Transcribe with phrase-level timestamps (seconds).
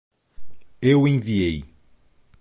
[0.81, 1.61] Eu enviei